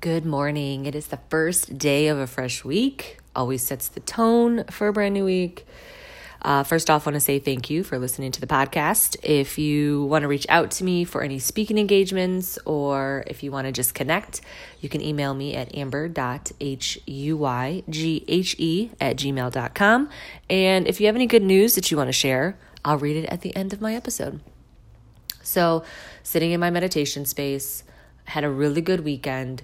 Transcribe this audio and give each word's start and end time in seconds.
Good 0.00 0.26
morning. 0.26 0.84
It 0.84 0.96
is 0.96 1.06
the 1.06 1.20
first 1.30 1.78
day 1.78 2.08
of 2.08 2.18
a 2.18 2.26
fresh 2.26 2.64
week. 2.64 3.18
Always 3.36 3.62
sets 3.62 3.86
the 3.86 4.00
tone 4.00 4.64
for 4.64 4.88
a 4.88 4.92
brand 4.92 5.14
new 5.14 5.24
week. 5.24 5.64
Uh, 6.42 6.64
first 6.64 6.90
off, 6.90 7.06
I 7.06 7.10
want 7.10 7.14
to 7.14 7.20
say 7.20 7.38
thank 7.38 7.70
you 7.70 7.84
for 7.84 7.96
listening 7.96 8.32
to 8.32 8.40
the 8.40 8.48
podcast. 8.48 9.16
If 9.22 9.58
you 9.58 10.02
want 10.06 10.22
to 10.22 10.28
reach 10.28 10.44
out 10.48 10.72
to 10.72 10.84
me 10.84 11.04
for 11.04 11.22
any 11.22 11.38
speaking 11.38 11.78
engagements 11.78 12.58
or 12.66 13.22
if 13.28 13.44
you 13.44 13.52
want 13.52 13.68
to 13.68 13.72
just 13.72 13.94
connect, 13.94 14.40
you 14.80 14.88
can 14.88 15.00
email 15.00 15.34
me 15.34 15.54
at 15.54 15.72
amber.huyghe 15.72 16.14
at 19.00 19.16
gmail.com. 19.16 20.10
And 20.50 20.88
if 20.88 21.00
you 21.00 21.06
have 21.06 21.14
any 21.14 21.26
good 21.26 21.44
news 21.44 21.76
that 21.76 21.92
you 21.92 21.96
want 21.96 22.08
to 22.08 22.12
share, 22.12 22.58
I'll 22.84 22.98
read 22.98 23.16
it 23.16 23.26
at 23.26 23.42
the 23.42 23.54
end 23.54 23.72
of 23.72 23.80
my 23.80 23.94
episode. 23.94 24.40
So, 25.44 25.84
sitting 26.24 26.50
in 26.50 26.58
my 26.58 26.70
meditation 26.70 27.24
space, 27.24 27.84
had 28.24 28.42
a 28.42 28.50
really 28.50 28.80
good 28.80 29.04
weekend, 29.04 29.62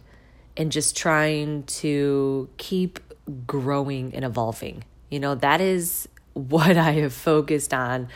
and 0.56 0.70
just 0.70 0.96
trying 0.96 1.62
to 1.64 2.48
keep 2.56 3.00
growing 3.46 4.14
and 4.14 4.24
evolving. 4.24 4.84
You 5.10 5.20
know, 5.20 5.34
that 5.36 5.60
is 5.60 6.08
what 6.34 6.76
I 6.76 6.92
have 6.92 7.12
focused 7.12 7.74
on 7.74 8.08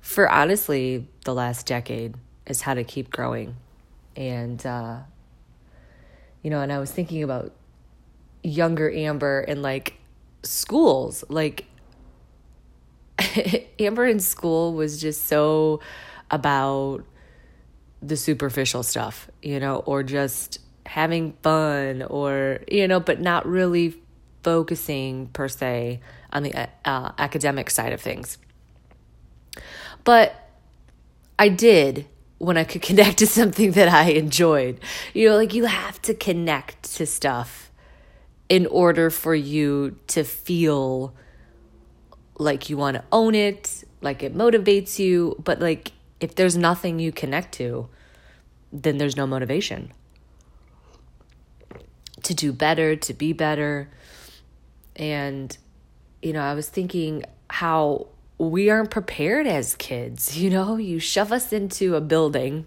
for 0.00 0.28
honestly 0.28 1.06
the 1.24 1.32
last 1.34 1.66
decade 1.66 2.16
is 2.46 2.62
how 2.62 2.74
to 2.74 2.84
keep 2.84 3.10
growing. 3.10 3.56
And, 4.16 4.64
uh, 4.66 4.98
you 6.42 6.50
know, 6.50 6.60
and 6.60 6.72
I 6.72 6.78
was 6.78 6.90
thinking 6.90 7.22
about 7.22 7.52
younger 8.42 8.90
Amber 8.90 9.40
and 9.40 9.62
like 9.62 9.94
schools. 10.42 11.24
Like, 11.28 11.66
Amber 13.78 14.06
in 14.06 14.20
school 14.20 14.74
was 14.74 15.00
just 15.00 15.26
so 15.26 15.80
about 16.30 17.04
the 18.02 18.16
superficial 18.16 18.82
stuff, 18.82 19.30
you 19.40 19.60
know, 19.60 19.76
or 19.86 20.02
just 20.02 20.58
having 20.86 21.32
fun 21.42 22.02
or, 22.02 22.60
you 22.70 22.86
know, 22.88 23.00
but 23.00 23.20
not 23.20 23.46
really 23.46 23.94
focusing 24.42 25.28
per 25.28 25.48
se 25.48 26.00
on 26.32 26.42
the 26.42 26.68
uh, 26.84 27.12
academic 27.18 27.70
side 27.70 27.92
of 27.92 28.00
things. 28.00 28.38
But 30.04 30.34
I 31.38 31.48
did 31.48 32.06
when 32.38 32.56
I 32.56 32.64
could 32.64 32.82
connect 32.90 33.18
to 33.18 33.26
something 33.26 33.72
that 33.72 33.88
I 33.88 34.10
enjoyed. 34.10 34.80
You 35.14 35.30
know, 35.30 35.36
like 35.36 35.54
you 35.54 35.64
have 35.64 36.00
to 36.02 36.14
connect 36.14 36.94
to 36.94 37.06
stuff 37.06 37.70
in 38.48 38.66
order 38.66 39.08
for 39.08 39.34
you 39.34 39.96
to 40.08 40.24
feel 40.24 41.14
like 42.38 42.68
you 42.68 42.76
want 42.76 42.96
to 42.96 43.04
own 43.12 43.34
it, 43.34 43.84
like 44.00 44.22
it 44.22 44.34
motivates 44.34 44.98
you, 44.98 45.36
but 45.42 45.60
like 45.60 45.92
if 46.20 46.34
there's 46.34 46.56
nothing 46.56 46.98
you 46.98 47.12
connect 47.12 47.54
to, 47.54 47.88
then 48.72 48.98
there's 48.98 49.16
no 49.16 49.26
motivation 49.26 49.92
to 52.24 52.34
do 52.34 52.52
better, 52.52 52.96
to 52.96 53.14
be 53.14 53.32
better. 53.32 53.88
And, 54.96 55.56
you 56.20 56.32
know, 56.32 56.42
I 56.42 56.54
was 56.54 56.68
thinking 56.68 57.24
how 57.48 58.08
we 58.38 58.70
aren't 58.70 58.90
prepared 58.90 59.46
as 59.46 59.74
kids. 59.76 60.36
You 60.42 60.50
know, 60.50 60.76
you 60.76 60.98
shove 60.98 61.32
us 61.32 61.52
into 61.52 61.94
a 61.94 62.00
building, 62.00 62.66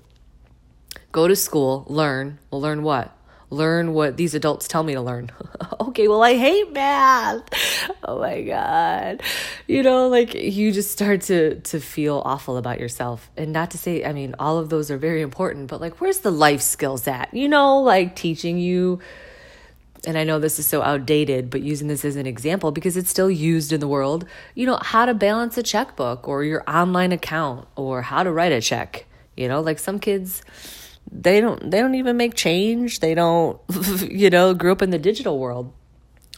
go 1.12 1.28
to 1.28 1.36
school, 1.36 1.86
learn. 1.88 2.40
Well, 2.50 2.62
learn 2.62 2.84
what? 2.84 3.16
learn 3.50 3.94
what 3.94 4.18
these 4.18 4.36
adults 4.36 4.68
tell 4.68 4.84
me 4.84 4.94
to 4.94 5.02
learn. 5.02 5.32
okay, 5.80 6.08
well, 6.08 6.24
I 6.24 6.36
hate 6.36 6.72
math. 6.72 7.44
Oh 8.08 8.20
my 8.20 8.44
god. 8.44 9.24
You 9.68 9.82
know, 9.82 10.08
like 10.10 10.36
you 10.36 10.72
just 10.72 10.92
start 10.92 11.22
to 11.22 11.60
to 11.62 11.80
feel 11.80 12.22
awful 12.24 12.56
about 12.56 12.80
yourself. 12.80 13.32
And 13.36 13.52
not 13.52 13.72
to 13.72 13.80
say, 13.80 14.06
I 14.06 14.14
mean, 14.14 14.36
all 14.38 14.60
of 14.60 14.70
those 14.70 14.92
are 14.92 14.98
very 14.98 15.22
important, 15.22 15.68
but 15.68 15.82
like 15.82 16.00
where's 16.00 16.20
the 16.20 16.32
life 16.32 16.62
skills 16.62 17.08
at? 17.08 17.34
You 17.34 17.50
know, 17.50 17.82
like 17.82 18.16
teaching 18.16 18.60
you 18.60 19.00
and 20.06 20.18
I 20.18 20.24
know 20.24 20.40
this 20.40 20.60
is 20.60 20.68
so 20.68 20.82
outdated, 20.82 21.50
but 21.50 21.62
using 21.62 21.88
this 21.88 22.06
as 22.06 22.16
an 22.16 22.28
example 22.28 22.72
because 22.72 22.98
it's 22.98 23.10
still 23.10 23.32
used 23.32 23.74
in 23.74 23.80
the 23.80 23.88
world, 23.88 24.26
you 24.54 24.66
know, 24.66 24.78
how 24.82 25.06
to 25.06 25.14
balance 25.14 25.58
a 25.58 25.64
checkbook 25.64 26.28
or 26.28 26.44
your 26.44 26.64
online 26.70 27.12
account 27.12 27.68
or 27.76 28.04
how 28.04 28.24
to 28.24 28.32
write 28.32 28.52
a 28.52 28.62
check. 28.62 29.06
You 29.36 29.48
know, 29.48 29.62
like 29.62 29.80
some 29.80 30.00
kids 30.00 30.42
they 31.12 31.40
don't 31.40 31.70
they 31.70 31.80
don't 31.80 31.96
even 31.96 32.18
make 32.18 32.36
change. 32.36 33.00
They 33.00 33.14
don't 33.14 33.60
you 34.10 34.30
know 34.30 34.54
grew 34.54 34.72
up 34.72 34.82
in 34.82 34.90
the 34.90 35.00
digital 35.00 35.40
world. 35.40 35.74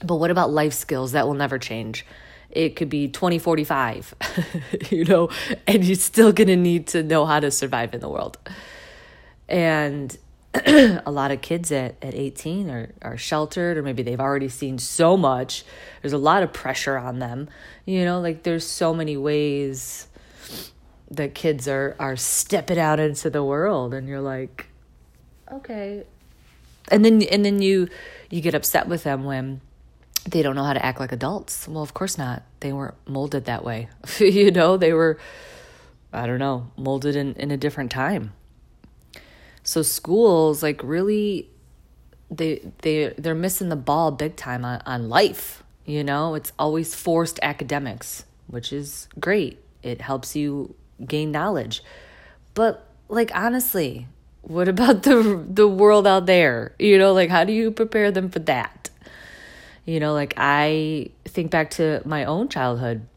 But 0.04 0.16
what 0.16 0.30
about 0.30 0.52
life 0.52 0.74
skills 0.74 1.14
that 1.14 1.26
will 1.26 1.34
never 1.34 1.58
change? 1.58 2.06
It 2.50 2.76
could 2.76 2.90
be 2.90 3.08
2045 3.10 4.16
you 4.90 5.06
know 5.06 5.30
and 5.68 5.84
you're 5.84 5.96
still 5.96 6.32
going 6.32 6.48
to 6.48 6.56
need 6.56 6.88
to 6.88 7.04
know 7.04 7.26
how 7.26 7.40
to 7.40 7.52
survive 7.52 7.94
in 7.94 8.00
the 8.00 8.10
world. 8.10 8.38
And 9.50 10.16
a 11.06 11.12
lot 11.12 11.32
of 11.32 11.42
kids 11.42 11.72
at, 11.72 11.96
at 12.02 12.14
18 12.14 12.70
are, 12.70 12.92
are 13.02 13.18
sheltered 13.18 13.78
or 13.78 13.84
maybe 13.84 14.04
they've 14.04 14.20
already 14.20 14.50
seen 14.50 14.78
so 14.78 15.18
much. 15.18 15.64
There's 16.02 16.14
a 16.14 16.18
lot 16.18 16.44
of 16.44 16.54
pressure 16.54 16.98
on 16.98 17.20
them. 17.20 17.50
You 17.86 18.06
know 18.06 18.20
like 18.20 18.44
there's 18.44 18.66
so 18.66 18.94
many 18.94 19.18
ways 19.18 20.08
that 21.12 21.34
kids 21.34 21.68
are 21.68 21.96
are 22.00 22.16
stepping 22.16 22.80
out 22.80 23.00
into 23.00 23.30
the 23.30 23.44
world 23.44 23.94
and 23.94 24.08
you're 24.08 24.22
like 24.22 24.68
okay. 25.52 26.04
And 26.90 27.04
then 27.04 27.22
and 27.24 27.44
then 27.46 27.62
you 27.62 27.90
you 28.30 28.42
get 28.42 28.56
upset 28.56 28.88
with 28.88 29.04
them 29.04 29.24
when 29.24 29.62
they 30.30 30.42
don't 30.42 30.56
know 30.56 30.64
how 30.64 30.74
to 30.74 30.86
act 30.86 31.00
like 31.00 31.12
adults. 31.12 31.68
Well 31.68 31.84
of 31.84 31.94
course 31.94 32.18
not. 32.18 32.44
They 32.60 32.74
weren't 32.74 32.96
molded 33.08 33.46
that 33.46 33.64
way. 33.64 33.90
You 34.20 34.52
know 34.52 34.78
they 34.78 34.94
were 34.94 35.20
i 36.14 36.26
don't 36.26 36.40
know 36.40 36.72
molded 36.78 37.16
in 37.16 37.34
in 37.34 37.52
a 37.52 37.58
different 37.58 37.92
time 37.92 38.32
so 39.68 39.82
schools 39.82 40.64
like 40.64 40.80
really 40.82 41.50
they 42.32 42.64
they 42.82 43.14
they're 43.18 43.36
missing 43.36 43.68
the 43.68 43.76
ball 43.76 44.12
big 44.12 44.36
time 44.36 44.64
on, 44.64 44.82
on 44.86 45.10
life 45.10 45.64
you 45.86 46.04
know 46.04 46.36
it's 46.36 46.54
always 46.58 46.96
forced 46.96 47.38
academics 47.44 48.24
which 48.48 48.72
is 48.72 49.10
great 49.20 49.60
it 49.84 50.02
helps 50.02 50.36
you 50.36 50.74
gain 51.06 51.32
knowledge. 51.32 51.84
But 52.54 52.86
like 53.10 53.32
honestly, 53.36 54.08
what 54.42 54.68
about 54.68 55.04
the 55.04 55.44
the 55.48 55.68
world 55.68 56.08
out 56.08 56.26
there? 56.26 56.74
You 56.80 56.98
know, 56.98 57.14
like 57.14 57.30
how 57.30 57.44
do 57.44 57.54
you 57.54 57.72
prepare 57.72 58.12
them 58.12 58.30
for 58.30 58.40
that? 58.40 58.90
You 59.86 60.00
know, 60.00 60.14
like 60.14 60.34
I 60.38 61.12
think 61.26 61.52
back 61.52 61.72
to 61.72 62.02
my 62.06 62.26
own 62.26 62.50
childhood. 62.50 63.08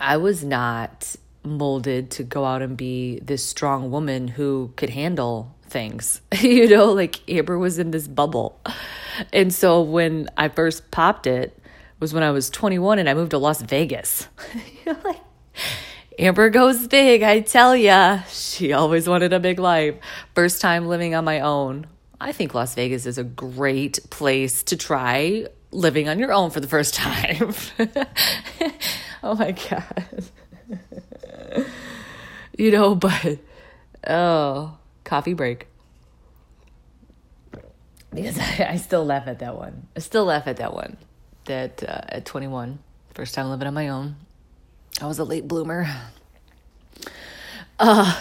I 0.00 0.16
was 0.16 0.44
not 0.44 1.16
molded 1.48 2.10
to 2.12 2.22
go 2.22 2.44
out 2.44 2.62
and 2.62 2.76
be 2.76 3.20
this 3.20 3.44
strong 3.44 3.90
woman 3.90 4.28
who 4.28 4.72
could 4.76 4.90
handle 4.90 5.54
things. 5.68 6.20
you 6.40 6.68
know, 6.68 6.92
like 6.92 7.28
Amber 7.28 7.58
was 7.58 7.78
in 7.78 7.90
this 7.90 8.08
bubble. 8.08 8.60
And 9.32 9.52
so 9.52 9.82
when 9.82 10.28
I 10.36 10.48
first 10.48 10.90
popped 10.90 11.26
it 11.26 11.58
was 12.00 12.14
when 12.14 12.22
I 12.22 12.30
was 12.30 12.50
21 12.50 12.98
and 12.98 13.08
I 13.08 13.14
moved 13.14 13.32
to 13.32 13.38
Las 13.38 13.60
Vegas. 13.62 14.28
like 14.86 15.20
Amber 16.18 16.50
goes 16.50 16.86
big, 16.86 17.22
I 17.22 17.40
tell 17.40 17.76
ya. 17.76 18.22
She 18.28 18.72
always 18.72 19.08
wanted 19.08 19.32
a 19.32 19.40
big 19.40 19.58
life. 19.58 19.96
First 20.34 20.60
time 20.60 20.88
living 20.88 21.14
on 21.14 21.24
my 21.24 21.40
own. 21.40 21.86
I 22.20 22.32
think 22.32 22.54
Las 22.54 22.74
Vegas 22.74 23.06
is 23.06 23.18
a 23.18 23.24
great 23.24 24.00
place 24.10 24.64
to 24.64 24.76
try 24.76 25.46
living 25.70 26.08
on 26.08 26.18
your 26.18 26.32
own 26.32 26.50
for 26.50 26.60
the 26.60 26.66
first 26.66 26.94
time. 26.94 27.54
oh 29.22 29.34
my 29.34 29.52
God. 29.52 30.24
You 32.58 32.70
know, 32.70 32.94
but 32.94 33.38
oh, 34.06 34.76
coffee 35.04 35.32
break. 35.32 35.66
Because 38.12 38.38
I, 38.38 38.68
I, 38.70 38.76
still 38.76 39.04
laugh 39.04 39.26
at 39.26 39.38
that 39.40 39.56
one. 39.56 39.86
I 39.96 40.00
still 40.00 40.24
laugh 40.24 40.46
at 40.46 40.56
that 40.58 40.74
one. 40.74 40.96
That 41.44 41.82
uh, 41.82 42.00
at 42.08 42.24
21, 42.26 42.78
first 43.14 43.34
time 43.34 43.48
living 43.48 43.68
on 43.68 43.74
my 43.74 43.88
own, 43.88 44.16
I 45.00 45.06
was 45.06 45.18
a 45.18 45.24
late 45.24 45.48
bloomer. 45.48 45.88
Uh, 47.78 48.20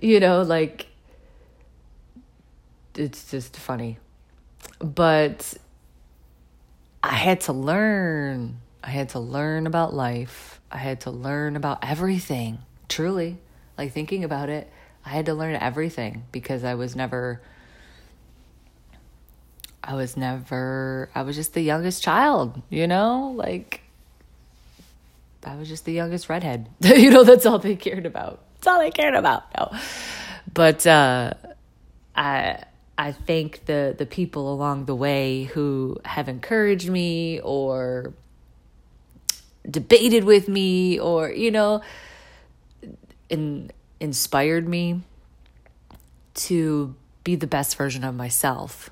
you 0.00 0.18
know, 0.20 0.42
like, 0.42 0.88
it's 2.96 3.30
just 3.30 3.56
funny. 3.56 3.98
But 4.78 5.54
I 7.02 7.14
had 7.14 7.42
to 7.42 7.52
learn. 7.52 8.58
I 8.82 8.90
had 8.90 9.10
to 9.10 9.20
learn 9.20 9.66
about 9.66 9.94
life. 9.94 10.60
I 10.72 10.78
had 10.78 11.02
to 11.02 11.10
learn 11.10 11.56
about 11.56 11.78
everything, 11.82 12.58
truly. 12.88 13.38
Like, 13.78 13.92
thinking 13.92 14.24
about 14.24 14.48
it, 14.48 14.70
I 15.04 15.10
had 15.10 15.26
to 15.26 15.34
learn 15.34 15.54
everything 15.54 16.24
because 16.32 16.64
I 16.64 16.74
was 16.74 16.94
never. 16.94 17.40
I 19.82 19.94
was 19.94 20.14
never, 20.14 21.08
I 21.14 21.22
was 21.22 21.36
just 21.36 21.54
the 21.54 21.62
youngest 21.62 22.02
child, 22.02 22.60
you 22.68 22.86
know? 22.86 23.32
Like, 23.34 23.80
I 25.44 25.56
was 25.56 25.68
just 25.68 25.86
the 25.86 25.92
youngest 25.92 26.28
redhead. 26.28 26.68
you 26.80 27.10
know, 27.10 27.24
that's 27.24 27.46
all 27.46 27.58
they 27.58 27.76
cared 27.76 28.04
about. 28.04 28.40
That's 28.56 28.66
all 28.66 28.78
they 28.78 28.90
cared 28.90 29.14
about. 29.14 29.44
No. 29.56 29.78
But 30.52 30.86
uh, 30.86 31.32
I 32.14 32.62
I 32.98 33.12
thank 33.12 33.64
the 33.64 33.94
the 33.96 34.06
people 34.06 34.52
along 34.52 34.84
the 34.84 34.94
way 34.94 35.44
who 35.44 35.96
have 36.04 36.28
encouraged 36.28 36.90
me 36.90 37.40
or 37.40 38.12
debated 39.68 40.24
with 40.24 40.48
me 40.48 40.98
or 40.98 41.30
you 41.30 41.50
know 41.50 41.80
in, 43.30 43.70
inspired 43.98 44.68
me 44.68 45.00
to 46.34 46.94
be 47.24 47.36
the 47.36 47.46
best 47.46 47.76
version 47.76 48.04
of 48.04 48.14
myself 48.14 48.90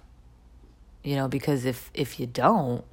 you 1.03 1.17
know, 1.17 1.27
because 1.27 1.65
if 1.65 1.91
if 1.95 2.21
you 2.21 2.27
don't, 2.27 2.85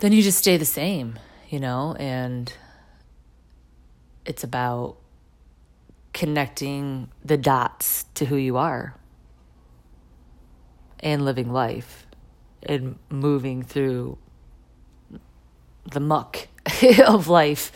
then 0.00 0.12
you 0.12 0.22
just 0.22 0.38
stay 0.38 0.58
the 0.58 0.66
same, 0.66 1.18
you 1.48 1.60
know, 1.60 1.94
and 1.98 2.52
it's 4.26 4.44
about 4.44 4.96
connecting 6.12 7.08
the 7.24 7.36
dots 7.36 8.04
to 8.14 8.26
who 8.26 8.36
you 8.36 8.58
are 8.58 8.94
and 10.98 11.24
living 11.24 11.50
life 11.50 12.06
and 12.64 12.98
moving 13.08 13.62
through 13.62 14.18
the 15.90 16.00
muck 16.00 16.48
of 17.06 17.28
life, 17.28 17.72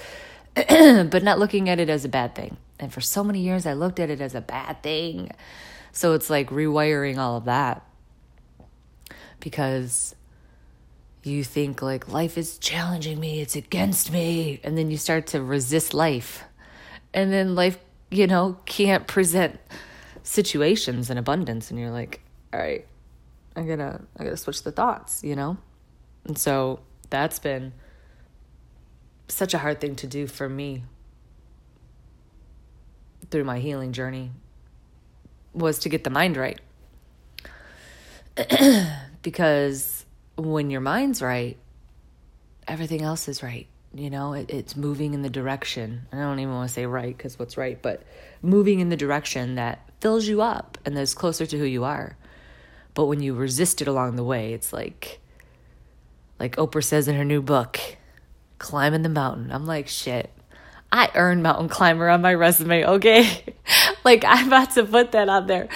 but 1.10 1.22
not 1.22 1.38
looking 1.38 1.68
at 1.68 1.80
it 1.80 1.88
as 1.88 2.04
a 2.04 2.08
bad 2.08 2.34
thing. 2.34 2.56
And 2.78 2.92
for 2.92 3.00
so 3.00 3.24
many 3.24 3.40
years, 3.40 3.66
I 3.66 3.72
looked 3.72 3.98
at 3.98 4.10
it 4.10 4.20
as 4.20 4.34
a 4.34 4.40
bad 4.40 4.82
thing. 4.82 5.30
So 5.92 6.12
it's 6.12 6.30
like 6.30 6.50
rewiring 6.50 7.18
all 7.18 7.36
of 7.36 7.44
that 7.44 7.86
because 9.40 10.14
you 11.22 11.44
think 11.44 11.82
like 11.82 12.08
life 12.08 12.36
is 12.36 12.58
challenging 12.58 13.18
me, 13.18 13.40
it's 13.40 13.56
against 13.56 14.12
me, 14.12 14.60
and 14.62 14.76
then 14.76 14.90
you 14.90 14.96
start 14.96 15.28
to 15.28 15.42
resist 15.42 15.94
life. 15.94 16.44
And 17.12 17.32
then 17.32 17.54
life, 17.54 17.78
you 18.10 18.26
know, 18.26 18.58
can't 18.66 19.06
present 19.06 19.58
situations 20.22 21.10
in 21.10 21.18
abundance 21.18 21.70
and 21.70 21.78
you're 21.78 21.90
like, 21.90 22.20
all 22.52 22.60
right, 22.60 22.86
I 23.56 23.62
gotta 23.62 24.00
I 24.16 24.24
gotta 24.24 24.36
switch 24.36 24.62
the 24.62 24.72
thoughts, 24.72 25.22
you 25.22 25.36
know? 25.36 25.56
And 26.24 26.36
so 26.36 26.80
that's 27.10 27.38
been 27.38 27.72
such 29.28 29.54
a 29.54 29.58
hard 29.58 29.80
thing 29.80 29.96
to 29.96 30.06
do 30.06 30.26
for 30.26 30.48
me 30.48 30.84
through 33.30 33.44
my 33.44 33.58
healing 33.58 33.92
journey 33.92 34.30
was 35.52 35.78
to 35.80 35.88
get 35.88 36.04
the 36.04 36.10
mind 36.10 36.36
right. 36.36 36.60
because 39.22 40.04
when 40.36 40.70
your 40.70 40.80
mind's 40.80 41.22
right, 41.22 41.56
everything 42.66 43.02
else 43.02 43.28
is 43.28 43.42
right. 43.42 43.66
You 43.94 44.10
know, 44.10 44.32
it, 44.32 44.50
it's 44.50 44.76
moving 44.76 45.14
in 45.14 45.22
the 45.22 45.30
direction. 45.30 46.06
I 46.12 46.16
don't 46.16 46.40
even 46.40 46.52
want 46.52 46.68
to 46.68 46.74
say 46.74 46.84
right 46.86 47.16
because 47.16 47.38
what's 47.38 47.56
right, 47.56 47.80
but 47.80 48.02
moving 48.42 48.80
in 48.80 48.88
the 48.88 48.96
direction 48.96 49.54
that 49.54 49.88
fills 50.00 50.26
you 50.26 50.42
up 50.42 50.78
and 50.84 50.96
that's 50.96 51.14
closer 51.14 51.46
to 51.46 51.58
who 51.58 51.64
you 51.64 51.84
are. 51.84 52.16
But 52.94 53.06
when 53.06 53.22
you 53.22 53.34
resist 53.34 53.80
it 53.80 53.88
along 53.88 54.16
the 54.16 54.24
way, 54.24 54.52
it's 54.52 54.72
like, 54.72 55.20
like 56.40 56.56
Oprah 56.56 56.84
says 56.84 57.06
in 57.08 57.16
her 57.16 57.24
new 57.24 57.40
book, 57.40 57.78
climbing 58.58 59.02
the 59.02 59.08
mountain. 59.08 59.50
I'm 59.52 59.66
like, 59.66 59.88
shit, 59.88 60.30
I 60.92 61.10
earned 61.14 61.42
mountain 61.42 61.68
climber 61.68 62.08
on 62.08 62.22
my 62.22 62.34
resume, 62.34 62.86
okay? 62.86 63.44
like 64.04 64.24
I'm 64.24 64.46
about 64.46 64.70
to 64.74 64.84
put 64.84 65.12
that 65.12 65.28
on 65.28 65.46
there. 65.46 65.68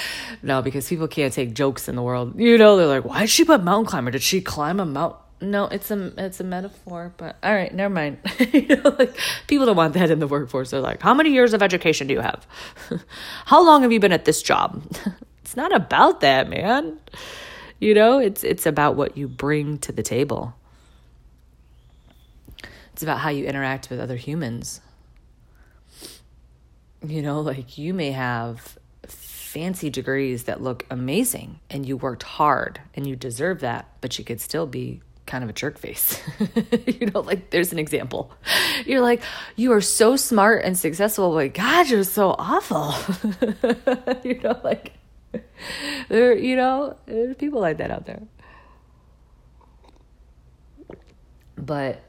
No, 0.43 0.63
because 0.63 0.89
people 0.89 1.09
can't 1.09 1.33
take 1.33 1.55
jokes 1.55 1.89
in 1.89 1.97
the 1.97 2.03
world. 2.03 2.39
You 2.39 2.57
know, 2.57 2.77
they're 2.77 2.87
like, 2.87 3.05
why 3.05 3.21
did 3.21 3.31
she 3.31 3.45
put 3.45 3.63
mountain 3.63 3.87
climber? 3.87 4.11
Did 4.11 4.23
she 4.23 4.41
climb 4.41 4.79
a 4.81 4.87
mountain? 4.87 5.21
No, 5.41 5.67
it's 5.67 5.91
a 5.91 6.13
it's 6.19 6.41
a 6.41 6.45
metaphor, 6.45 7.13
but 7.17 7.37
all 7.43 7.53
right, 7.53 7.73
never 7.73 7.93
mind. 7.93 8.19
you 8.53 8.77
know, 8.77 8.95
like 8.99 9.17
people 9.47 9.67
don't 9.67 9.77
want 9.77 9.95
that 9.95 10.11
in 10.11 10.19
the 10.19 10.27
workforce. 10.27 10.71
They're 10.71 10.81
like, 10.81 11.01
how 11.01 11.15
many 11.15 11.31
years 11.31 11.53
of 11.53 11.63
education 11.63 12.07
do 12.09 12.15
you 12.15 12.21
have? 12.21 12.47
how 13.45 13.65
long 13.65 13.83
have 13.83 13.93
you 13.93 14.01
been 14.01 14.13
at 14.13 14.25
this 14.25 14.43
job? 14.43 14.83
it's 15.43 15.57
not 15.57 15.75
about 15.75 16.21
that, 16.21 16.49
man. 16.49 16.99
You 17.81 17.95
know, 17.95 18.19
it's 18.19 18.43
it's 18.43 18.67
about 18.67 18.97
what 18.97 19.17
you 19.17 19.29
bring 19.29 19.79
to 19.79 19.93
the 19.93 20.03
table. 20.03 20.55
It's 22.99 23.05
about 23.05 23.21
how 23.21 23.29
you 23.29 23.45
interact 23.47 23.91
with 23.91 24.01
other 24.01 24.17
humans. 24.17 24.81
You 27.07 27.23
know, 27.23 27.43
like 27.43 27.79
you 27.79 27.95
may 27.95 28.11
have 28.11 28.77
fancy 29.07 29.89
degrees 29.89 30.43
that 30.47 30.61
look 30.61 30.85
amazing 30.91 31.61
and 31.71 31.87
you 31.87 31.97
worked 31.97 32.25
hard 32.25 32.81
and 32.95 33.07
you 33.07 33.15
deserve 33.15 33.61
that, 33.61 33.87
but 34.01 34.19
you 34.19 34.25
could 34.25 34.41
still 34.41 34.67
be 34.67 35.01
kind 35.27 35.45
of 35.45 35.51
a 35.51 35.53
jerk 35.53 35.79
face. 35.79 36.21
you 36.89 37.07
know, 37.15 37.21
like 37.21 37.51
there's 37.51 37.71
an 37.71 37.79
example. 37.79 38.33
You're 38.85 39.01
like, 39.01 39.23
you 39.55 39.71
are 39.75 39.81
so 39.81 40.17
smart 40.17 40.65
and 40.65 40.77
successful, 40.77 41.33
but 41.33 41.55
God, 41.55 41.89
you're 41.89 42.03
so 42.03 42.35
awful. 42.37 42.95
you 44.25 44.41
know, 44.41 44.61
like 44.65 44.95
there, 46.09 46.37
you 46.37 46.57
know, 46.57 46.97
there's 47.07 47.37
people 47.37 47.61
like 47.61 47.77
that 47.77 47.93
out 47.93 48.07
there. 48.07 48.23
But 51.57 52.03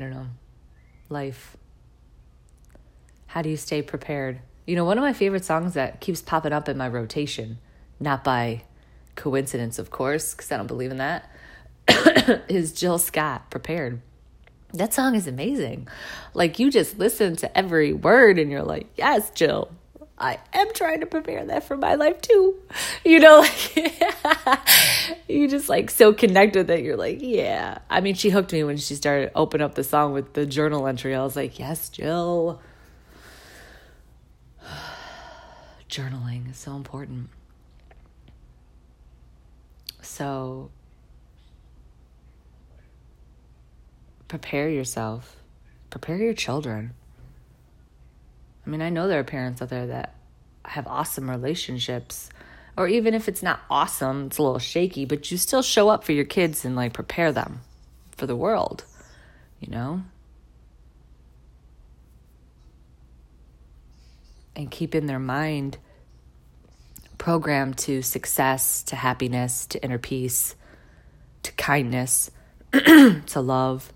I 0.00 0.04
don't 0.04 0.12
know 0.12 0.26
life? 1.10 1.56
How 3.26 3.42
do 3.42 3.50
you 3.50 3.56
stay 3.56 3.82
prepared? 3.82 4.40
You 4.66 4.76
know, 4.76 4.84
one 4.84 4.96
of 4.96 5.02
my 5.02 5.12
favorite 5.12 5.44
songs 5.44 5.74
that 5.74 6.00
keeps 6.00 6.22
popping 6.22 6.52
up 6.52 6.68
in 6.68 6.78
my 6.78 6.88
rotation, 6.88 7.58
not 7.98 8.24
by 8.24 8.62
coincidence, 9.16 9.78
of 9.78 9.90
course, 9.90 10.32
because 10.32 10.50
I 10.50 10.56
don't 10.56 10.66
believe 10.66 10.90
in 10.90 10.98
that, 10.98 11.28
is 12.48 12.72
Jill 12.72 12.98
Scott, 12.98 13.50
Prepared. 13.50 14.00
That 14.72 14.94
song 14.94 15.16
is 15.16 15.26
amazing. 15.26 15.88
Like, 16.32 16.60
you 16.60 16.70
just 16.70 16.98
listen 16.98 17.34
to 17.36 17.58
every 17.58 17.92
word 17.92 18.38
and 18.38 18.50
you're 18.50 18.62
like, 18.62 18.86
yes, 18.96 19.30
Jill, 19.30 19.72
I 20.20 20.38
am 20.52 20.72
trying 20.74 21.00
to 21.00 21.06
prepare 21.06 21.46
that 21.46 21.64
for 21.64 21.78
my 21.78 21.94
life 21.94 22.20
too. 22.20 22.56
You 23.06 23.20
know, 23.20 23.38
like 23.38 23.98
you 25.28 25.48
just 25.48 25.70
like 25.70 25.90
so 25.90 26.12
connected 26.12 26.66
that 26.66 26.82
you're 26.82 26.98
like, 26.98 27.18
yeah. 27.22 27.78
I 27.88 28.02
mean, 28.02 28.14
she 28.14 28.28
hooked 28.28 28.52
me 28.52 28.62
when 28.62 28.76
she 28.76 28.94
started 28.94 29.30
open 29.34 29.62
up 29.62 29.74
the 29.74 29.82
song 29.82 30.12
with 30.12 30.34
the 30.34 30.44
journal 30.44 30.86
entry. 30.86 31.14
I 31.14 31.22
was 31.22 31.36
like, 31.36 31.58
yes, 31.58 31.88
Jill. 31.88 32.60
Journaling 35.88 36.50
is 36.50 36.58
so 36.58 36.76
important. 36.76 37.30
So 40.02 40.70
prepare 44.28 44.68
yourself. 44.68 45.36
Prepare 45.88 46.18
your 46.18 46.34
children 46.34 46.92
I 48.70 48.72
mean, 48.72 48.82
I 48.82 48.88
know 48.88 49.08
there 49.08 49.18
are 49.18 49.24
parents 49.24 49.60
out 49.60 49.68
there 49.68 49.88
that 49.88 50.14
have 50.64 50.86
awesome 50.86 51.28
relationships, 51.28 52.30
or 52.76 52.86
even 52.86 53.14
if 53.14 53.26
it's 53.26 53.42
not 53.42 53.58
awesome, 53.68 54.26
it's 54.26 54.38
a 54.38 54.42
little 54.44 54.60
shaky, 54.60 55.04
but 55.04 55.28
you 55.32 55.38
still 55.38 55.60
show 55.60 55.88
up 55.88 56.04
for 56.04 56.12
your 56.12 56.24
kids 56.24 56.64
and 56.64 56.76
like 56.76 56.92
prepare 56.92 57.32
them 57.32 57.62
for 58.12 58.26
the 58.26 58.36
world, 58.36 58.84
you 59.58 59.68
know? 59.72 60.04
And 64.54 64.70
keep 64.70 64.94
in 64.94 65.06
their 65.06 65.18
mind 65.18 65.78
programmed 67.18 67.76
to 67.78 68.02
success, 68.02 68.84
to 68.84 68.94
happiness, 68.94 69.66
to 69.66 69.82
inner 69.82 69.98
peace, 69.98 70.54
to 71.42 71.50
kindness, 71.54 72.30
to 72.72 73.40
love. 73.40 73.92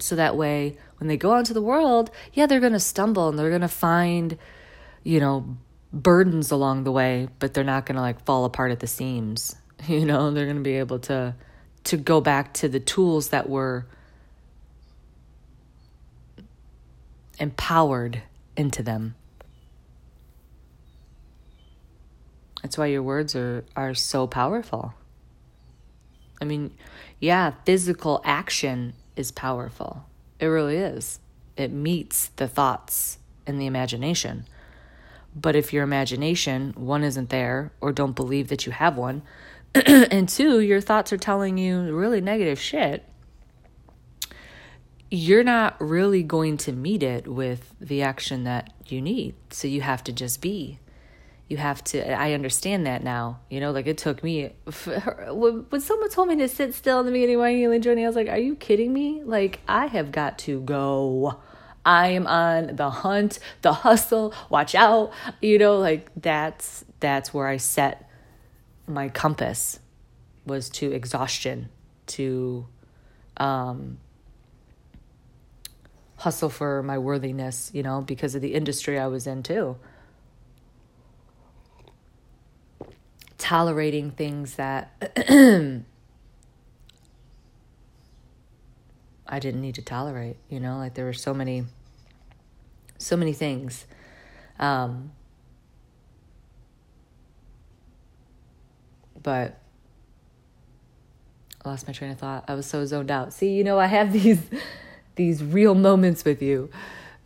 So 0.00 0.16
that 0.16 0.36
way, 0.36 0.76
when 0.98 1.08
they 1.08 1.16
go 1.16 1.32
out 1.32 1.38
into 1.38 1.54
the 1.54 1.62
world, 1.62 2.10
yeah, 2.32 2.46
they're 2.46 2.60
going 2.60 2.72
to 2.72 2.80
stumble 2.80 3.28
and 3.28 3.38
they're 3.38 3.50
going 3.50 3.60
to 3.60 3.68
find, 3.68 4.38
you 5.02 5.20
know, 5.20 5.56
burdens 5.92 6.50
along 6.50 6.84
the 6.84 6.92
way, 6.92 7.28
but 7.38 7.54
they're 7.54 7.64
not 7.64 7.86
going 7.86 7.96
to 7.96 8.02
like 8.02 8.24
fall 8.24 8.44
apart 8.44 8.70
at 8.70 8.80
the 8.80 8.86
seams. 8.86 9.56
You 9.86 10.06
know, 10.06 10.30
they're 10.30 10.46
going 10.46 10.56
to 10.56 10.62
be 10.62 10.78
able 10.78 11.00
to 11.00 11.34
to 11.84 11.96
go 11.98 12.22
back 12.22 12.54
to 12.54 12.68
the 12.68 12.80
tools 12.80 13.28
that 13.28 13.46
were 13.46 13.86
empowered 17.38 18.22
into 18.56 18.82
them. 18.82 19.14
That's 22.62 22.78
why 22.78 22.86
your 22.86 23.02
words 23.02 23.36
are 23.36 23.66
are 23.76 23.92
so 23.92 24.26
powerful. 24.26 24.94
I 26.40 26.46
mean, 26.46 26.74
yeah, 27.20 27.52
physical 27.66 28.22
action 28.24 28.94
is 29.14 29.30
powerful. 29.30 30.06
It 30.38 30.46
really 30.46 30.76
is. 30.76 31.20
It 31.56 31.72
meets 31.72 32.28
the 32.28 32.48
thoughts 32.48 33.18
and 33.46 33.60
the 33.60 33.66
imagination. 33.66 34.46
But 35.34 35.56
if 35.56 35.72
your 35.72 35.84
imagination, 35.84 36.72
one, 36.76 37.04
isn't 37.04 37.30
there 37.30 37.72
or 37.80 37.92
don't 37.92 38.16
believe 38.16 38.48
that 38.48 38.66
you 38.66 38.72
have 38.72 38.96
one, 38.96 39.22
and 39.74 40.28
two, 40.28 40.60
your 40.60 40.80
thoughts 40.80 41.12
are 41.12 41.18
telling 41.18 41.58
you 41.58 41.94
really 41.94 42.20
negative 42.20 42.58
shit, 42.58 43.04
you're 45.10 45.44
not 45.44 45.76
really 45.80 46.22
going 46.22 46.56
to 46.56 46.72
meet 46.72 47.02
it 47.02 47.28
with 47.28 47.74
the 47.80 48.02
action 48.02 48.44
that 48.44 48.72
you 48.86 49.00
need. 49.00 49.34
So 49.50 49.68
you 49.68 49.82
have 49.82 50.02
to 50.04 50.12
just 50.12 50.40
be 50.40 50.78
you 51.48 51.56
have 51.56 51.82
to 51.84 52.12
i 52.12 52.32
understand 52.32 52.86
that 52.86 53.04
now 53.04 53.38
you 53.50 53.60
know 53.60 53.70
like 53.70 53.86
it 53.86 53.98
took 53.98 54.22
me 54.22 54.46
when 55.30 55.80
someone 55.80 56.10
told 56.10 56.28
me 56.28 56.36
to 56.36 56.48
sit 56.48 56.74
still 56.74 57.00
in 57.00 57.06
the 57.06 57.12
beginning 57.12 57.36
of 57.36 57.40
my 57.40 57.52
healing 57.52 57.80
journey 57.80 58.04
i 58.04 58.06
was 58.06 58.16
like 58.16 58.28
are 58.28 58.38
you 58.38 58.56
kidding 58.56 58.92
me? 58.92 59.22
Like 59.22 59.60
i 59.68 59.86
have 59.86 60.12
got 60.12 60.38
to 60.40 60.60
go. 60.60 61.38
I 61.84 62.08
am 62.08 62.26
on 62.26 62.74
the 62.74 62.90
hunt 62.90 63.38
the 63.62 63.72
hustle 63.72 64.34
watch 64.50 64.74
out 64.74 65.12
you 65.40 65.56
know 65.56 65.78
like 65.78 66.10
that's 66.16 66.84
that's 66.98 67.32
where 67.32 67.46
i 67.46 67.58
set 67.58 68.10
my 68.88 69.08
compass 69.08 69.78
was 70.44 70.68
to 70.70 70.90
exhaustion 70.90 71.68
to 72.06 72.66
um 73.36 73.98
hustle 76.16 76.48
for 76.48 76.82
my 76.82 76.98
worthiness 76.98 77.70
you 77.72 77.84
know 77.84 78.00
because 78.00 78.34
of 78.34 78.42
the 78.42 78.54
industry 78.54 78.98
i 78.98 79.06
was 79.06 79.28
in 79.28 79.44
too 79.44 79.76
tolerating 83.46 84.10
things 84.10 84.56
that 84.56 84.90
I 89.28 89.38
didn't 89.38 89.60
need 89.60 89.76
to 89.76 89.82
tolerate, 89.82 90.36
you 90.48 90.58
know, 90.58 90.78
like 90.78 90.94
there 90.94 91.04
were 91.04 91.12
so 91.12 91.32
many 91.32 91.62
so 92.98 93.16
many 93.16 93.32
things. 93.32 93.86
Um 94.58 95.12
but 99.22 99.60
I 101.64 101.68
lost 101.68 101.86
my 101.86 101.92
train 101.92 102.10
of 102.10 102.18
thought. 102.18 102.46
I 102.48 102.54
was 102.56 102.66
so 102.66 102.84
zoned 102.84 103.12
out. 103.12 103.32
See, 103.32 103.52
you 103.54 103.62
know, 103.62 103.78
I 103.78 103.86
have 103.86 104.12
these 104.24 104.42
these 105.14 105.44
real 105.44 105.76
moments 105.76 106.24
with 106.24 106.42
you. 106.42 106.68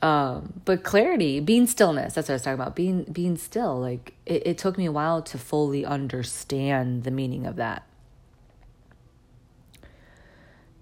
Um, 0.02 0.62
but 0.64 0.82
clarity, 0.82 1.40
being 1.40 1.66
stillness, 1.66 2.14
that's 2.14 2.28
what 2.28 2.32
I 2.32 2.36
was 2.36 2.42
talking 2.42 2.60
about. 2.60 2.74
Being 2.74 3.04
being 3.04 3.36
still. 3.36 3.78
Like 3.78 4.14
it, 4.24 4.46
it 4.46 4.58
took 4.58 4.78
me 4.78 4.86
a 4.86 4.92
while 4.92 5.22
to 5.22 5.38
fully 5.38 5.84
understand 5.84 7.04
the 7.04 7.10
meaning 7.10 7.46
of 7.46 7.56
that. 7.56 7.86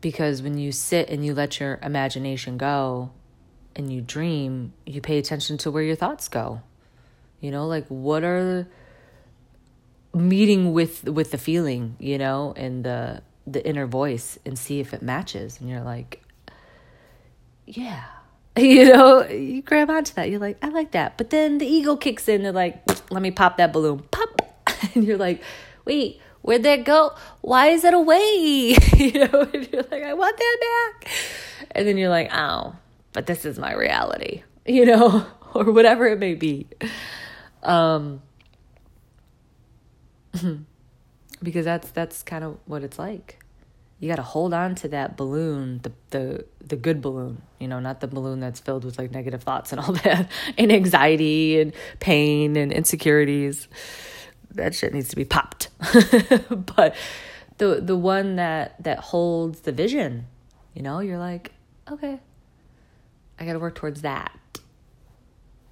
Because 0.01 0.43
when 0.43 0.57
you 0.59 0.71
sit 0.71 1.09
and 1.09 1.27
you 1.27 1.35
let 1.35 1.59
your 1.59 1.81
imagination 1.83 2.57
go 2.57 3.11
and 3.75 3.93
you 3.93 4.01
dream, 4.01 4.73
you 4.87 5.01
pay 5.01 5.19
attention 5.19 5.59
to 5.59 5.71
where 5.73 5.83
your 5.83 5.97
thoughts 5.97 6.29
go. 6.29 6.63
You 7.41 7.51
know, 7.51 7.67
like 7.67 7.87
what 7.89 8.23
are 8.23 8.69
meeting 10.15 10.73
with 10.73 11.05
with 11.05 11.33
the 11.33 11.39
feeling, 11.39 11.97
you 11.99 12.19
know, 12.19 12.55
and 12.57 12.85
the 12.85 13.23
the 13.53 13.67
inner 13.67 13.87
voice 13.87 14.39
and 14.45 14.59
see 14.59 14.81
if 14.81 14.93
it 14.93 15.03
matches 15.03 15.59
and 15.61 15.69
you're 15.71 15.83
like 15.83 16.23
yeah 17.67 18.05
you 18.63 18.93
know 18.93 19.25
you 19.29 19.63
grab 19.63 19.89
onto 19.89 20.13
that 20.15 20.31
you're 20.31 20.41
like 20.41 20.59
i 20.63 20.69
like 20.69 20.91
that. 20.93 21.17
But 21.17 21.31
then 21.31 21.59
the 21.59 21.67
ego 21.67 21.97
kicks 21.97 22.29
in 22.29 22.43
they're 22.43 22.53
like 22.53 22.83
let 23.11 23.23
me 23.23 23.31
pop 23.31 23.57
that 23.59 23.73
balloon. 23.73 24.01
Pop. 24.11 24.43
And 24.95 25.05
you're 25.05 25.19
like 25.19 25.43
wait 25.85 26.21
where'd 26.43 26.63
that 26.63 26.85
go? 26.85 27.13
Why 27.41 27.69
is 27.69 27.85
it 27.85 27.95
away? 27.95 28.77
You 28.97 29.27
know 29.27 29.49
and 29.53 29.69
you're 29.73 29.83
like 29.83 30.03
i 30.03 30.15
want 30.15 30.37
that 30.37 30.57
back. 31.01 31.11
And 31.73 31.87
then 31.87 31.97
you're 31.99 32.11
like 32.11 32.31
oh 32.33 32.75
but 33.13 33.27
this 33.27 33.45
is 33.45 33.59
my 33.59 33.73
reality 33.75 34.43
you 34.67 34.85
know 34.85 35.27
or 35.55 35.71
whatever 35.73 36.07
it 36.07 36.19
may 36.19 36.35
be. 36.35 36.67
Um 37.63 38.23
because 41.43 41.65
that's 41.65 41.91
that's 41.91 42.23
kind 42.23 42.45
of 42.45 42.59
what 42.67 42.83
it's 42.83 42.99
like 42.99 43.39
you 44.01 44.09
got 44.09 44.17
to 44.17 44.23
hold 44.23 44.55
on 44.55 44.75
to 44.77 44.89
that 44.89 45.17
balloon 45.17 45.81
the 45.83 45.93
the 46.11 46.45
the 46.65 46.77
good 46.77 47.01
balloon 47.01 47.43
you 47.59 47.67
know 47.67 47.81
not 47.81 48.01
the 48.01 48.07
balloon 48.07 48.41
that's 48.41 48.61
filled 48.61 48.85
with 48.85 48.99
like 48.99 49.11
negative 49.11 49.43
thoughts 49.43 49.73
and 49.73 49.81
all 49.81 49.93
that 50.05 50.31
and 50.57 50.73
anxiety 50.73 51.61
and 51.61 51.73
pain 52.01 52.57
and 52.57 52.73
insecurities. 52.73 53.69
That 54.53 54.75
shit 54.75 54.95
needs 54.95 55.09
to 55.11 55.17
be 55.17 55.25
popped. 55.25 55.69
But 56.77 56.95
the 57.59 57.81
the 57.83 57.97
one 57.97 58.37
that 58.37 58.83
that 58.83 59.01
holds 59.01 59.61
the 59.61 59.73
vision 59.73 60.27
you 60.75 60.83
know 60.83 61.01
you're 61.01 61.19
like 61.19 61.53
okay 61.91 62.21
i 63.39 63.45
got 63.45 63.53
to 63.53 63.59
work 63.59 63.75
towards 63.75 64.03
that. 64.03 64.33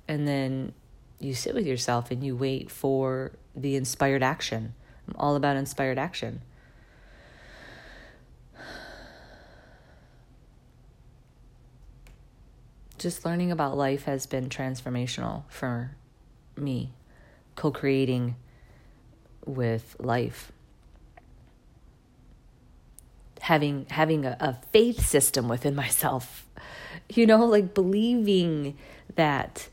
And 0.09 0.27
then 0.27 0.73
you 1.19 1.35
sit 1.35 1.55
with 1.55 1.67
yourself 1.67 2.11
and 2.11 2.23
you 2.23 2.37
wait 2.37 2.71
for 2.71 3.33
the 3.55 3.75
inspired 3.77 4.23
action. 4.23 4.75
I'm 5.09 5.17
all 5.17 5.37
about 5.37 5.57
inspired 5.57 5.99
action. 5.99 6.43
Just 12.99 13.25
learning 13.25 13.53
about 13.53 13.77
life 13.77 14.05
has 14.05 14.27
been 14.27 14.49
transformational 14.49 15.43
for 15.49 15.91
me, 16.57 16.93
co 17.55 17.71
creating 17.71 18.37
with 19.45 19.97
life. 19.99 20.53
Having 23.41 23.87
having 23.91 24.25
a, 24.25 24.37
a 24.41 24.59
faith 24.73 25.07
system 25.07 25.49
within 25.49 25.75
myself, 25.85 26.47
you 27.09 27.27
know, 27.27 27.45
like 27.45 27.75
believing 27.75 28.77
that 29.15 29.69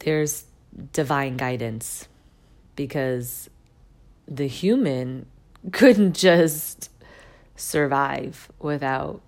there's 0.00 0.44
divine 0.92 1.36
guidance 1.36 2.08
because 2.76 3.48
the 4.26 4.46
human 4.46 5.26
couldn't 5.72 6.14
just 6.14 6.90
survive 7.56 8.50
without 8.60 9.20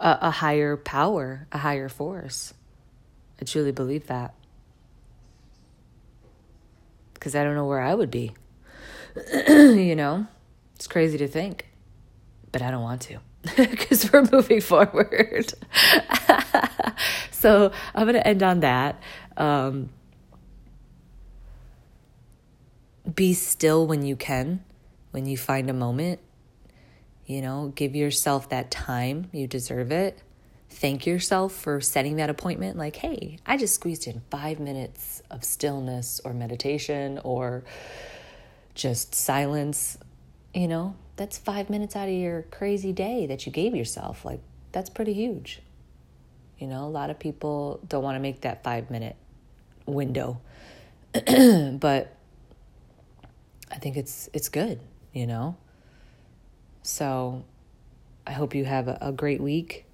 a, 0.00 0.18
a, 0.22 0.30
higher 0.30 0.76
power, 0.76 1.46
a 1.52 1.58
higher 1.58 1.88
force. 1.88 2.54
I 3.40 3.44
truly 3.44 3.72
believe 3.72 4.06
that. 4.06 4.34
Because 7.14 7.34
I 7.34 7.44
don't 7.44 7.54
know 7.54 7.66
where 7.66 7.80
I 7.80 7.94
would 7.94 8.10
be. 8.10 8.34
you 9.48 9.96
know, 9.96 10.26
it's 10.74 10.86
crazy 10.86 11.18
to 11.18 11.28
think, 11.28 11.66
but 12.52 12.62
I 12.62 12.70
don't 12.70 12.82
want 12.82 13.02
to 13.02 13.18
because 13.56 14.10
we're 14.12 14.26
moving 14.30 14.60
forward. 14.60 15.52
so 17.30 17.72
I'm 17.94 18.04
going 18.04 18.14
to 18.14 18.26
end 18.26 18.42
on 18.42 18.60
that. 18.60 19.00
Um, 19.36 19.90
be 23.14 23.34
still 23.34 23.86
when 23.86 24.04
you 24.04 24.16
can, 24.16 24.64
when 25.12 25.26
you 25.26 25.36
find 25.36 25.70
a 25.70 25.72
moment. 25.72 26.20
You 27.26 27.42
know, 27.42 27.72
give 27.74 27.96
yourself 27.96 28.48
that 28.50 28.70
time. 28.70 29.28
You 29.32 29.46
deserve 29.46 29.90
it. 29.90 30.22
Thank 30.70 31.06
yourself 31.06 31.52
for 31.52 31.80
setting 31.80 32.16
that 32.16 32.30
appointment. 32.30 32.76
Like, 32.76 32.96
hey, 32.96 33.38
I 33.44 33.56
just 33.56 33.74
squeezed 33.74 34.06
in 34.06 34.22
five 34.30 34.60
minutes 34.60 35.22
of 35.30 35.44
stillness 35.44 36.20
or 36.24 36.32
meditation 36.32 37.20
or 37.24 37.64
just 38.74 39.14
silence. 39.14 39.98
You 40.54 40.68
know, 40.68 40.96
that's 41.16 41.36
five 41.36 41.68
minutes 41.68 41.96
out 41.96 42.08
of 42.08 42.14
your 42.14 42.42
crazy 42.42 42.92
day 42.92 43.26
that 43.26 43.46
you 43.46 43.52
gave 43.52 43.74
yourself. 43.74 44.24
Like, 44.24 44.40
that's 44.72 44.90
pretty 44.90 45.12
huge. 45.12 45.62
You 46.58 46.66
know, 46.68 46.84
a 46.84 46.88
lot 46.90 47.10
of 47.10 47.18
people 47.18 47.80
don't 47.88 48.02
want 48.02 48.16
to 48.16 48.20
make 48.20 48.42
that 48.42 48.62
five 48.62 48.90
minute 48.90 49.16
window. 49.84 50.40
but 51.12 52.16
I 53.70 53.76
think 53.78 53.96
it's 53.96 54.28
it's 54.32 54.48
good, 54.48 54.80
you 55.12 55.26
know. 55.26 55.56
So 56.86 57.44
I 58.26 58.30
hope 58.30 58.54
you 58.54 58.64
have 58.64 58.86
a, 58.86 58.96
a 59.00 59.12
great 59.12 59.40
week. 59.40 59.86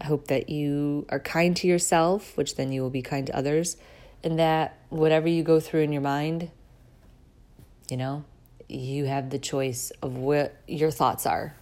I 0.00 0.04
hope 0.04 0.28
that 0.28 0.48
you 0.48 1.06
are 1.10 1.20
kind 1.20 1.54
to 1.58 1.66
yourself, 1.66 2.36
which 2.36 2.56
then 2.56 2.72
you 2.72 2.80
will 2.82 2.90
be 2.90 3.02
kind 3.02 3.26
to 3.26 3.36
others, 3.36 3.76
and 4.24 4.38
that 4.38 4.78
whatever 4.88 5.28
you 5.28 5.42
go 5.42 5.60
through 5.60 5.82
in 5.82 5.92
your 5.92 6.02
mind, 6.02 6.50
you 7.90 7.98
know, 7.98 8.24
you 8.68 9.04
have 9.04 9.28
the 9.30 9.38
choice 9.38 9.92
of 10.02 10.16
what 10.16 10.56
your 10.66 10.90
thoughts 10.90 11.26
are 11.26 11.54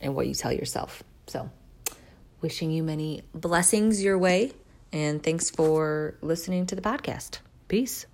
and 0.00 0.14
what 0.14 0.26
you 0.26 0.34
tell 0.34 0.52
yourself. 0.52 1.02
So, 1.28 1.50
wishing 2.40 2.70
you 2.70 2.82
many 2.82 3.22
blessings 3.32 4.02
your 4.02 4.18
way, 4.18 4.52
and 4.92 5.22
thanks 5.22 5.50
for 5.50 6.16
listening 6.20 6.66
to 6.66 6.74
the 6.74 6.82
podcast. 6.82 7.38
Peace. 7.68 8.06